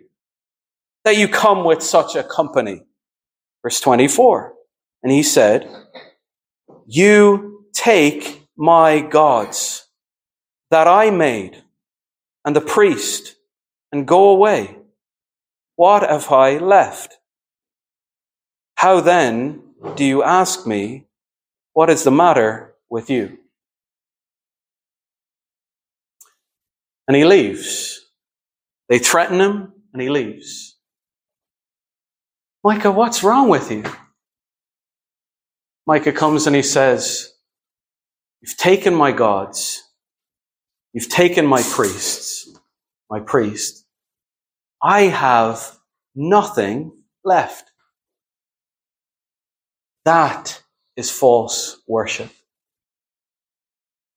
[1.04, 2.84] that you come with such a company?
[3.64, 4.54] Verse 24.
[5.04, 5.70] And he said,
[6.88, 9.88] you take my gods
[10.70, 11.64] that I made
[12.46, 13.36] and the priest
[13.92, 14.78] and go away.
[15.76, 17.18] What have I left?
[18.82, 19.62] How then
[19.96, 21.06] do you ask me,
[21.74, 23.38] what is the matter with you?
[27.08, 28.02] And he leaves.
[28.90, 30.80] They threaten him and he leaves.
[32.64, 33.84] Micah, what's wrong with you?
[35.86, 37.32] Micah comes and he says,
[38.42, 39.84] You've taken my gods.
[40.92, 42.50] You've taken my priests,
[43.12, 43.86] my priest.
[44.82, 45.78] I have
[46.16, 47.71] nothing left.
[50.06, 50.62] That
[50.96, 52.30] is false worship.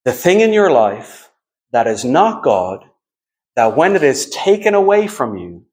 [0.05, 1.31] The thing in your life
[1.73, 2.85] that is not God,
[3.57, 5.64] that when it is taken away from you,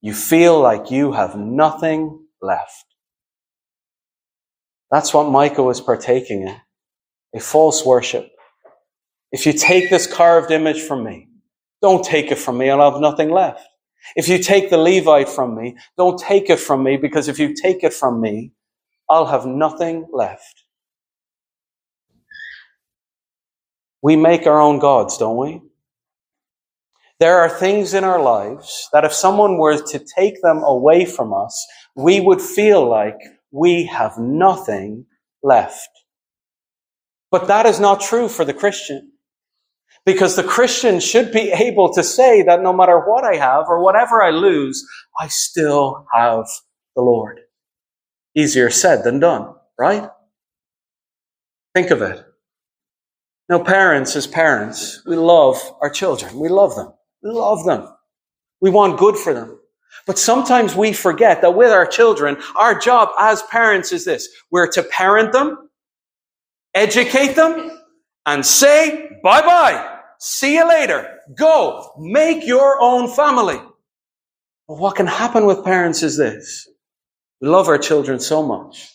[0.00, 2.84] you feel like you have nothing left.
[4.90, 6.56] That's what Micah was partaking in.
[7.34, 8.30] A false worship.
[9.32, 11.28] If you take this carved image from me,
[11.82, 13.66] don't take it from me, I'll have nothing left.
[14.14, 17.54] If you take the Levite from me, don't take it from me, because if you
[17.54, 18.52] take it from me,
[19.08, 20.64] I'll have nothing left.
[24.02, 25.62] We make our own gods, don't we?
[27.20, 31.32] There are things in our lives that if someone were to take them away from
[31.32, 33.16] us, we would feel like
[33.50, 35.06] we have nothing
[35.42, 35.88] left.
[37.30, 39.12] But that is not true for the Christian.
[40.04, 43.82] Because the Christian should be able to say that no matter what I have or
[43.82, 44.84] whatever I lose,
[45.18, 46.46] I still have
[46.96, 47.40] the Lord.
[48.34, 50.08] Easier said than done, right?
[51.74, 52.24] Think of it.
[53.48, 56.38] Now, parents, as parents, we love our children.
[56.38, 56.92] We love them.
[57.22, 57.88] We love them.
[58.60, 59.58] We want good for them.
[60.06, 64.28] But sometimes we forget that with our children, our job as parents is this.
[64.50, 65.70] We're to parent them,
[66.74, 67.78] educate them,
[68.26, 69.98] and say bye bye.
[70.18, 71.18] See you later.
[71.36, 71.92] Go.
[71.98, 73.60] Make your own family.
[74.66, 76.68] But what can happen with parents is this.
[77.44, 78.90] We love our children so much.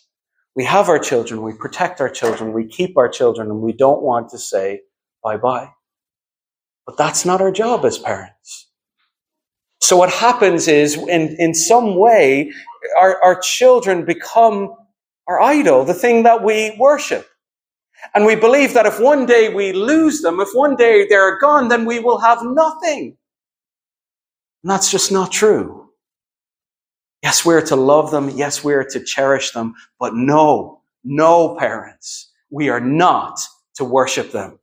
[0.55, 4.01] We have our children, we protect our children, we keep our children, and we don't
[4.01, 4.81] want to say
[5.23, 5.69] bye bye.
[6.87, 8.71] But that's not our job as parents.
[9.81, 12.51] So what happens is, in, in some way,
[12.99, 14.73] our, our children become
[15.27, 17.27] our idol, the thing that we worship.
[18.15, 21.67] And we believe that if one day we lose them, if one day they're gone,
[21.67, 23.15] then we will have nothing.
[24.63, 25.78] And that's just not true.
[27.23, 28.29] Yes, we're to love them.
[28.29, 29.75] Yes, we're to cherish them.
[29.99, 33.39] But no, no parents, we are not
[33.75, 34.59] to worship them.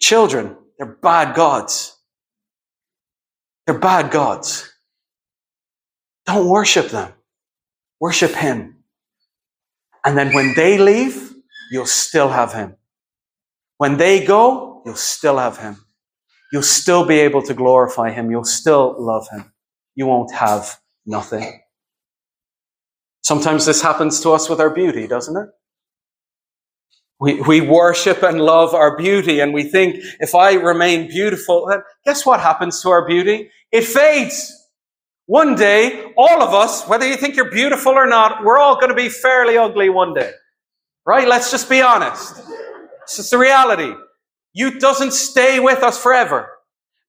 [0.00, 1.96] Children, they're bad gods.
[3.66, 4.72] They're bad gods.
[6.26, 7.12] Don't worship them.
[8.00, 8.80] Worship Him.
[10.04, 11.34] And then when they leave,
[11.70, 12.76] you'll still have him.
[13.78, 15.76] When they go, you'll still have him.
[16.52, 18.30] You'll still be able to glorify him.
[18.30, 19.52] You'll still love him.
[19.94, 20.79] You won't have
[21.10, 21.60] nothing.
[23.22, 25.48] Sometimes this happens to us with our beauty, doesn't it?
[27.20, 31.82] We, we worship and love our beauty and we think if I remain beautiful, then
[32.06, 33.50] guess what happens to our beauty?
[33.70, 34.56] It fades.
[35.26, 38.88] One day, all of us, whether you think you're beautiful or not, we're all going
[38.88, 40.32] to be fairly ugly one day.
[41.06, 41.28] Right?
[41.28, 42.42] Let's just be honest.
[43.02, 43.92] It's just the reality.
[44.54, 46.50] Youth doesn't stay with us forever.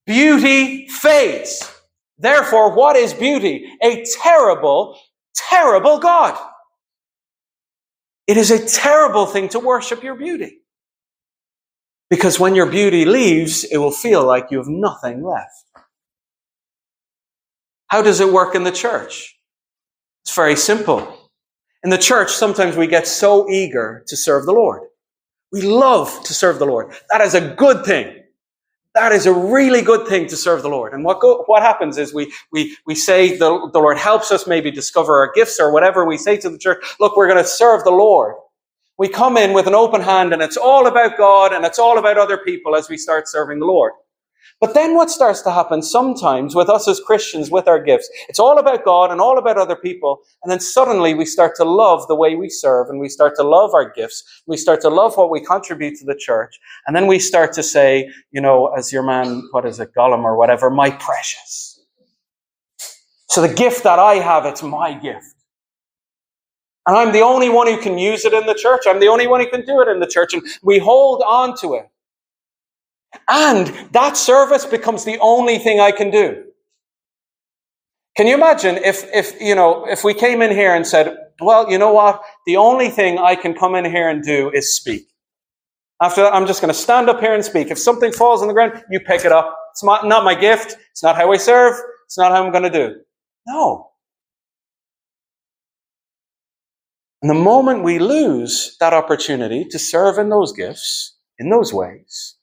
[0.05, 1.80] Beauty fades.
[2.21, 3.67] Therefore, what is beauty?
[3.81, 4.97] A terrible,
[5.35, 6.37] terrible God.
[8.27, 10.59] It is a terrible thing to worship your beauty.
[12.09, 15.65] Because when your beauty leaves, it will feel like you have nothing left.
[17.87, 19.37] How does it work in the church?
[20.23, 21.29] It's very simple.
[21.83, 24.83] In the church, sometimes we get so eager to serve the Lord.
[25.51, 26.93] We love to serve the Lord.
[27.11, 28.20] That is a good thing.
[28.95, 30.93] That is a really good thing to serve the Lord.
[30.93, 34.47] And what, go, what happens is we, we, we say the, the Lord helps us
[34.47, 36.05] maybe discover our gifts or whatever.
[36.05, 38.35] We say to the church, look, we're going to serve the Lord.
[38.97, 41.97] We come in with an open hand and it's all about God and it's all
[41.99, 43.93] about other people as we start serving the Lord.
[44.61, 48.39] But then what starts to happen sometimes with us as Christians, with our gifts, it's
[48.39, 50.19] all about God and all about other people.
[50.43, 53.43] And then suddenly we start to love the way we serve and we start to
[53.43, 54.43] love our gifts.
[54.45, 56.59] We start to love what we contribute to the church.
[56.85, 60.23] And then we start to say, you know, as your man, what is it, Gollum
[60.23, 61.83] or whatever, my precious.
[63.29, 65.25] So the gift that I have, it's my gift.
[66.87, 68.81] And I'm the only one who can use it in the church.
[68.87, 70.33] I'm the only one who can do it in the church.
[70.33, 71.90] And we hold on to it.
[73.27, 76.43] And that service becomes the only thing I can do.
[78.17, 81.69] Can you imagine if, if, you know, if we came in here and said, well,
[81.71, 82.21] you know what?
[82.45, 85.07] The only thing I can come in here and do is speak.
[86.01, 87.69] After that, I'm just going to stand up here and speak.
[87.69, 89.57] If something falls on the ground, you pick it up.
[89.71, 90.75] It's not, not my gift.
[90.91, 91.75] It's not how I serve.
[92.05, 92.95] It's not how I'm going to do.
[93.47, 93.91] No.
[97.21, 102.35] And the moment we lose that opportunity to serve in those gifts, in those ways,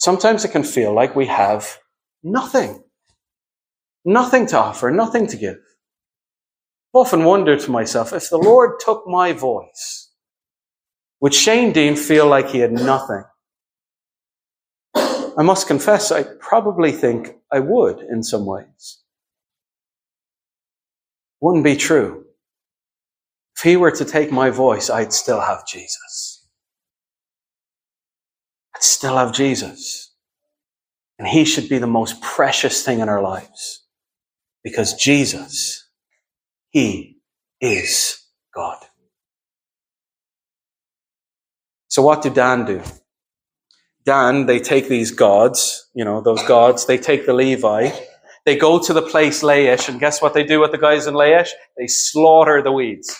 [0.00, 1.78] Sometimes it can feel like we have
[2.22, 2.82] nothing.
[4.04, 5.58] Nothing to offer, nothing to give.
[6.94, 10.10] I've often wondered to myself, if the Lord took my voice,
[11.20, 13.24] would Shane Dean feel like he had nothing?
[14.94, 19.02] I must confess, I probably think I would in some ways.
[21.42, 22.24] Wouldn't be true.
[23.56, 26.29] If he were to take my voice, I'd still have Jesus
[28.80, 30.12] still have Jesus.
[31.18, 33.84] And he should be the most precious thing in our lives.
[34.64, 35.88] Because Jesus,
[36.70, 37.18] he
[37.60, 38.22] is
[38.54, 38.78] God.
[41.88, 42.82] So what did Dan do?
[44.04, 47.90] Dan, they take these gods, you know, those gods, they take the Levi,
[48.46, 51.14] they go to the place Laish, and guess what they do with the guys in
[51.14, 51.50] Laish?
[51.76, 53.14] They slaughter the weeds.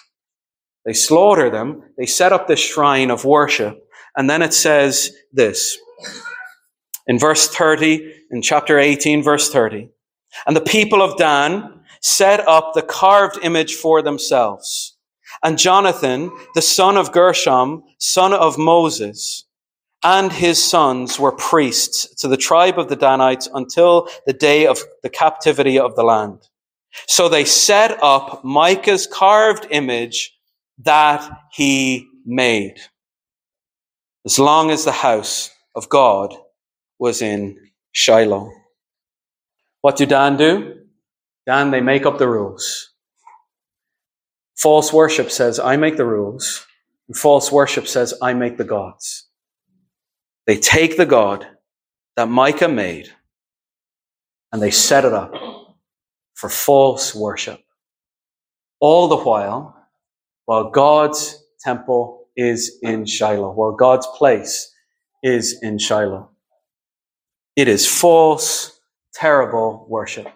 [0.87, 3.87] They slaughter them, they set up this shrine of worship,
[4.17, 5.79] and then it says this
[7.07, 9.89] in verse 30, in chapter 18, verse 30.
[10.47, 14.97] And the people of Dan set up the carved image for themselves.
[15.43, 19.45] And Jonathan, the son of Gershom, son of Moses,
[20.03, 24.81] and his sons were priests to the tribe of the Danites until the day of
[25.03, 26.49] the captivity of the land.
[27.07, 30.33] So they set up Micah's carved image
[30.79, 32.79] that he made,
[34.25, 36.35] as long as the house of God
[36.99, 37.59] was in
[37.93, 38.51] Shiloh.
[39.81, 40.77] What do Dan do?
[41.47, 42.91] Dan, they make up the rules.
[44.57, 46.67] False worship says, I make the rules.
[47.09, 49.27] And false worship says, I make the gods.
[50.47, 51.47] They take the God
[52.17, 53.09] that Micah made
[54.53, 55.33] and they set it up
[56.35, 57.61] for false worship.
[58.81, 59.77] All the while,
[60.45, 64.73] while God's temple is in Shiloh, Well, God's place
[65.23, 66.31] is in Shiloh.
[67.57, 68.81] It is false,
[69.13, 70.29] terrible worship.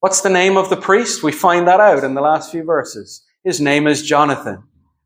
[0.00, 1.22] What's the name of the priest?
[1.22, 3.24] We find that out in the last few verses.
[3.44, 4.62] His name is Jonathan.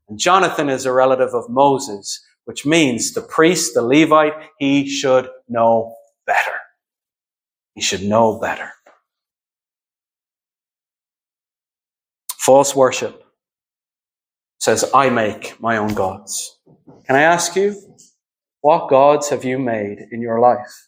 [0.09, 5.29] And Jonathan is a relative of Moses, which means the priest, the Levite, he should
[5.47, 5.95] know
[6.25, 6.57] better.
[7.75, 8.69] He should know better.
[12.37, 13.20] False worship
[14.61, 16.59] says, I make my own gods.
[17.07, 17.75] Can I ask you,
[18.61, 20.87] what gods have you made in your life?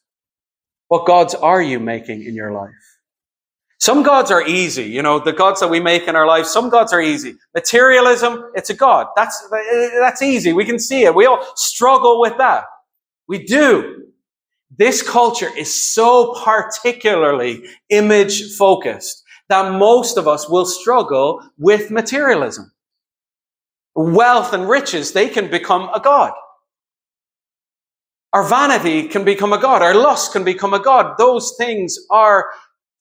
[0.89, 2.69] What gods are you making in your life?
[3.79, 6.69] Some gods are easy, you know, the gods that we make in our life, some
[6.69, 7.35] gods are easy.
[7.55, 9.07] Materialism, it's a god.
[9.15, 9.45] That's,
[9.99, 10.53] that's easy.
[10.53, 11.15] We can see it.
[11.15, 12.65] We all struggle with that.
[13.27, 14.05] We do.
[14.77, 22.71] This culture is so particularly image focused that most of us will struggle with materialism.
[23.95, 26.33] Wealth and riches, they can become a god.
[28.33, 29.81] Our vanity can become a god.
[29.81, 31.17] Our lust can become a god.
[31.17, 32.47] Those things are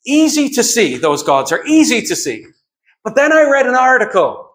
[0.05, 2.47] Easy to see, those gods are easy to see.
[3.05, 4.51] But then I read an article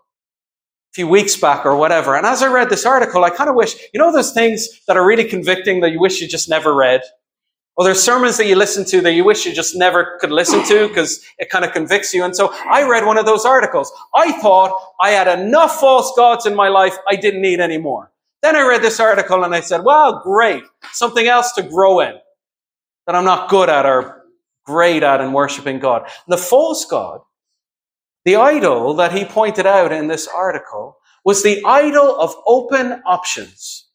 [0.92, 3.56] a few weeks back or whatever, and as I read this article, I kind of
[3.56, 6.76] wish, you know, those things that are really convicting that you wish you just never
[6.76, 7.02] read?
[7.78, 10.66] Or there's sermons that you listen to that you wish you just never could listen
[10.66, 12.24] to because it kind of convicts you.
[12.24, 13.92] And so I read one of those articles.
[14.16, 18.12] I thought I had enough false gods in my life, I didn't need any more.
[18.42, 20.64] Then I read this article and I said, well, great.
[20.92, 22.16] Something else to grow in
[23.06, 24.24] that I'm not good at or
[24.66, 26.10] great at in worshiping God.
[26.28, 27.22] The false God,
[28.26, 33.87] the idol that he pointed out in this article, was the idol of open options.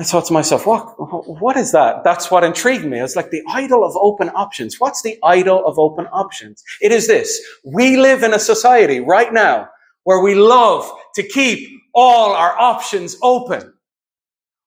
[0.00, 0.82] I thought to myself, what,
[1.42, 2.04] what is that?
[2.04, 2.98] That's what intrigued me.
[3.00, 4.80] It's like the idol of open options.
[4.80, 6.64] What's the idol of open options?
[6.80, 7.38] It is this.
[7.66, 9.68] We live in a society right now
[10.04, 13.74] where we love to keep all our options open.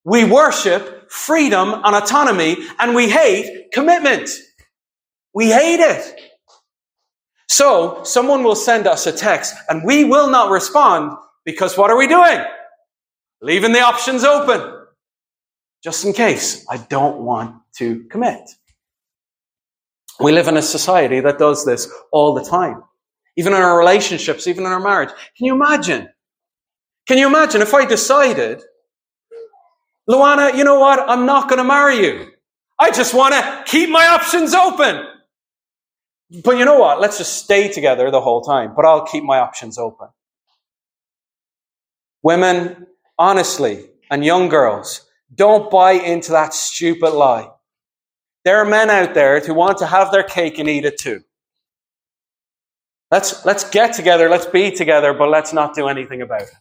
[0.06, 4.30] We worship freedom and autonomy and we hate commitment.
[5.34, 6.20] We hate it.
[7.48, 11.98] So someone will send us a text and we will not respond because what are
[11.98, 12.40] we doing?
[13.42, 14.83] Leaving the options open.
[15.84, 18.50] Just in case I don't want to commit.
[20.20, 22.84] We live in a society that does this all the time.
[23.36, 25.10] Even in our relationships, even in our marriage.
[25.38, 26.08] Can you imagine?
[27.08, 28.64] Can you imagine if I decided
[30.10, 31.00] Luana, you know what?
[31.10, 32.28] I'm not going to marry you.
[32.80, 35.06] I just want to keep my options open.
[36.44, 37.00] But you know what?
[37.00, 40.08] Let's just stay together the whole time, but I'll keep my options open.
[42.22, 47.50] Women, honestly, and young girls, don't buy into that stupid lie.
[48.46, 51.22] There are men out there who want to have their cake and eat it too.
[53.12, 56.54] Let's, let's get together, let's be together, but let's not do anything about it.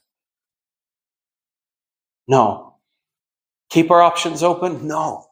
[2.29, 2.77] No.
[3.71, 4.87] Keep our options open?
[4.87, 5.25] No.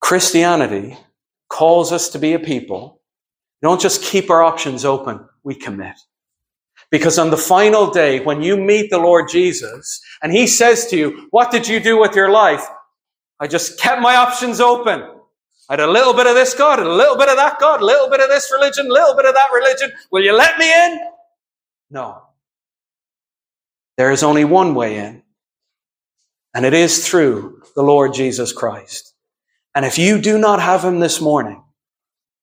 [0.00, 0.96] Christianity
[1.48, 3.00] calls us to be a people.
[3.62, 5.96] Don't just keep our options open, we commit.
[6.90, 10.96] Because on the final day, when you meet the Lord Jesus and he says to
[10.96, 12.64] you, What did you do with your life?
[13.40, 15.02] I just kept my options open.
[15.68, 17.84] I had a little bit of this God, a little bit of that God, a
[17.84, 19.90] little bit of this religion, a little bit of that religion.
[20.12, 21.00] Will you let me in?
[21.90, 22.22] No.
[23.96, 25.22] There is only one way in.
[26.54, 29.12] And it is through the Lord Jesus Christ.
[29.74, 31.62] And if you do not have him this morning,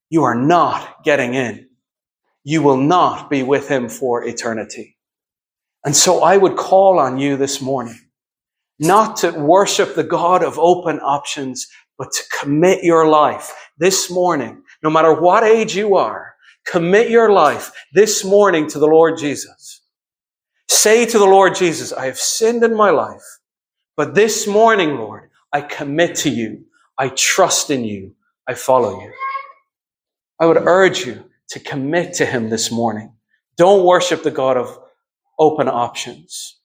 [0.10, 1.70] you are not getting in.
[2.44, 4.98] You will not be with him for eternity.
[5.86, 8.00] And so I would call on you this morning
[8.80, 11.68] not to worship the God of open options,
[11.98, 16.34] but to commit your life this morning, no matter what age you are,
[16.66, 19.82] commit your life this morning to the Lord Jesus.
[20.70, 23.24] Say to the Lord Jesus, I have sinned in my life.
[23.96, 26.66] But this morning, Lord, I commit to you.
[26.98, 28.16] I trust in you.
[28.48, 29.14] I follow you.
[30.40, 31.24] I would urge you
[31.54, 33.14] to commit to him this morning.
[33.58, 34.78] Don't worship the God of
[35.38, 36.60] open options.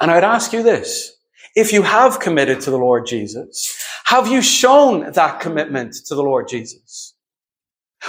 [0.00, 1.16] And I'd ask you this.
[1.54, 6.22] If you have committed to the Lord Jesus, have you shown that commitment to the
[6.22, 7.14] Lord Jesus?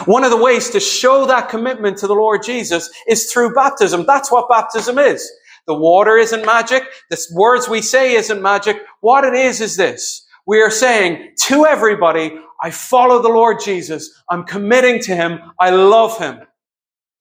[0.05, 4.05] One of the ways to show that commitment to the Lord Jesus is through baptism.
[4.05, 5.29] That's what baptism is.
[5.67, 6.83] The water isn't magic.
[7.09, 8.77] The words we say isn't magic.
[9.01, 10.25] What it is is this.
[10.45, 14.23] We are saying to everybody, I follow the Lord Jesus.
[14.29, 15.39] I'm committing to him.
[15.59, 16.39] I love him.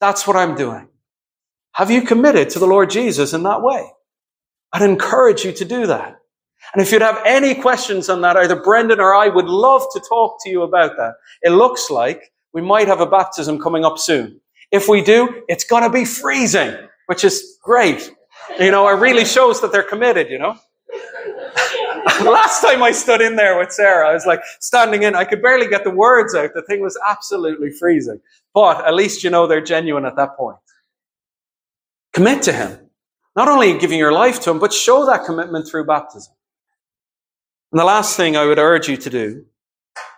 [0.00, 0.88] That's what I'm doing.
[1.72, 3.90] Have you committed to the Lord Jesus in that way?
[4.72, 6.16] I'd encourage you to do that.
[6.72, 10.00] And if you'd have any questions on that, either Brendan or I would love to
[10.00, 11.14] talk to you about that.
[11.42, 14.40] It looks like we might have a baptism coming up soon.
[14.70, 16.76] If we do, it's going to be freezing,
[17.06, 18.14] which is great.
[18.60, 20.56] You know, it really shows that they're committed, you know.
[22.24, 25.42] Last time I stood in there with Sarah, I was like standing in, I could
[25.42, 26.50] barely get the words out.
[26.54, 28.20] The thing was absolutely freezing.
[28.54, 30.56] But at least you know they're genuine at that point.
[32.12, 32.78] Commit to Him.
[33.36, 36.34] Not only giving your life to Him, but show that commitment through baptism.
[37.70, 39.46] And the last thing I would urge you to do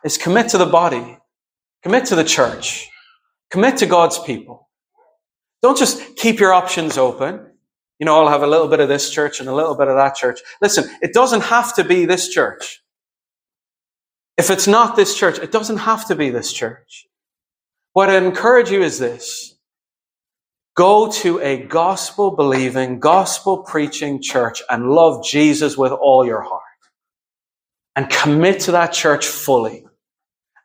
[0.05, 1.19] is commit to the body,
[1.83, 2.89] commit to the church,
[3.51, 4.69] commit to God's people.
[5.63, 7.47] Don't just keep your options open.
[7.99, 9.97] You know, I'll have a little bit of this church and a little bit of
[9.97, 10.41] that church.
[10.61, 12.83] Listen, it doesn't have to be this church.
[14.37, 17.07] If it's not this church, it doesn't have to be this church.
[17.93, 19.55] What I encourage you is this.
[20.77, 26.63] Go to a gospel believing, gospel preaching church and love Jesus with all your heart.
[27.95, 29.87] And commit to that church fully.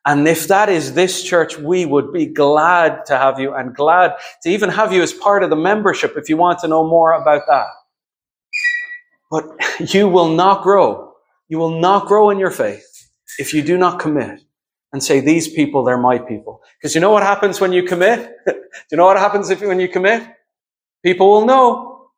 [0.05, 4.13] And if that is this church, we would be glad to have you and glad
[4.43, 7.13] to even have you as part of the membership if you want to know more
[7.13, 7.67] about that.
[9.29, 9.45] But
[9.93, 11.13] you will not grow.
[11.47, 12.85] You will not grow in your faith
[13.37, 14.41] if you do not commit
[14.91, 16.61] and say, these people, they're my people.
[16.77, 18.31] Because you know what happens when you commit?
[18.47, 18.53] do
[18.91, 20.23] you know what happens if, when you commit?
[21.03, 22.09] People will know.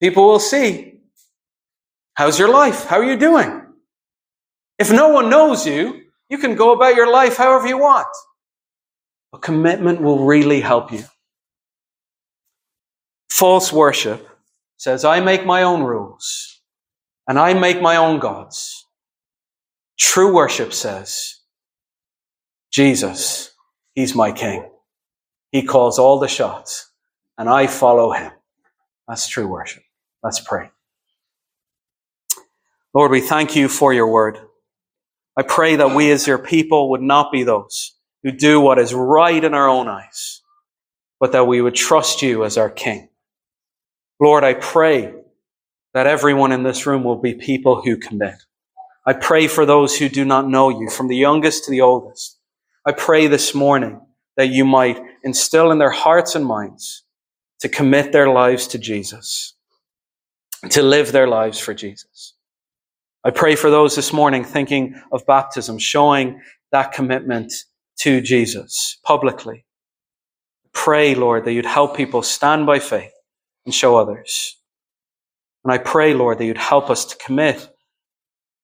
[0.00, 1.00] People will see.
[2.14, 2.84] How's your life?
[2.86, 3.62] How are you doing?
[4.78, 8.08] If no one knows you, you can go about your life however you want.
[9.32, 11.04] But commitment will really help you.
[13.30, 14.28] False worship
[14.76, 16.60] says, I make my own rules
[17.26, 18.86] and I make my own gods.
[19.98, 21.40] True worship says,
[22.70, 23.52] Jesus,
[23.94, 24.68] He's my King.
[25.52, 26.90] He calls all the shots
[27.38, 28.32] and I follow Him.
[29.08, 29.82] That's true worship.
[30.22, 30.70] Let's pray.
[32.94, 34.38] Lord, we thank you for your word.
[35.36, 38.94] I pray that we as your people would not be those who do what is
[38.94, 40.42] right in our own eyes,
[41.18, 43.08] but that we would trust you as our King.
[44.20, 45.12] Lord, I pray
[45.92, 48.36] that everyone in this room will be people who commit.
[49.06, 52.38] I pray for those who do not know you, from the youngest to the oldest.
[52.86, 54.00] I pray this morning
[54.36, 57.04] that you might instill in their hearts and minds
[57.60, 59.54] to commit their lives to Jesus,
[60.70, 62.33] to live their lives for Jesus.
[63.24, 67.52] I pray for those this morning thinking of baptism, showing that commitment
[68.00, 69.64] to Jesus publicly.
[70.74, 73.12] Pray, Lord, that you'd help people stand by faith
[73.64, 74.58] and show others.
[75.64, 77.66] And I pray, Lord, that you'd help us to commit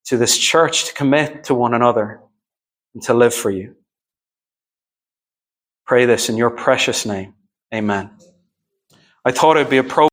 [0.06, 2.20] to this church, to commit to one another,
[2.92, 3.76] and to live for you.
[5.86, 7.34] Pray this in your precious name.
[7.72, 8.10] Amen.
[9.24, 10.08] I thought it'd be appropriate.